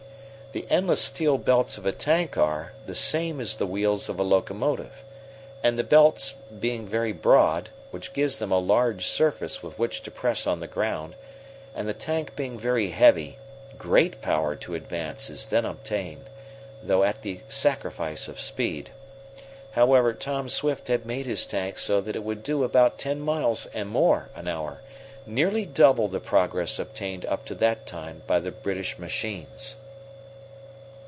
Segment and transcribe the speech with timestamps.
[0.53, 4.23] The endless steel belts of a tank are, the same as the wheels of a
[4.23, 5.01] locomotive.
[5.63, 10.11] And the belts, being very broad, which gives them a large surface with which to
[10.11, 11.15] press on the ground,
[11.73, 13.37] and the tank being very heavy,
[13.77, 16.25] great power to advance is thus obtained,
[16.83, 18.89] though at the sacrifice of speed.
[19.71, 23.67] However, Tom Swift had made his tank so that it would do about ten miles
[23.67, 24.81] and more an hour,
[25.25, 29.77] nearly double the progress obtained up to that time by the British machines.